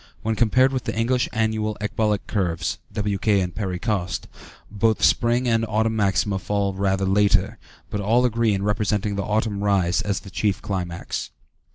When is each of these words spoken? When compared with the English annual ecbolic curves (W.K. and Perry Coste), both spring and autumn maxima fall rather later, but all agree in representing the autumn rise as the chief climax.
When 0.23 0.33
compared 0.33 0.73
with 0.73 0.85
the 0.85 0.95
English 0.97 1.29
annual 1.31 1.77
ecbolic 1.79 2.25
curves 2.25 2.79
(W.K. 2.91 3.39
and 3.39 3.53
Perry 3.53 3.77
Coste), 3.77 4.27
both 4.71 5.03
spring 5.03 5.47
and 5.47 5.63
autumn 5.69 5.95
maxima 5.95 6.39
fall 6.39 6.73
rather 6.73 7.05
later, 7.05 7.59
but 7.91 8.01
all 8.01 8.25
agree 8.25 8.55
in 8.55 8.63
representing 8.63 9.15
the 9.15 9.21
autumn 9.21 9.63
rise 9.63 10.01
as 10.01 10.21
the 10.21 10.31
chief 10.31 10.59
climax. 10.59 11.29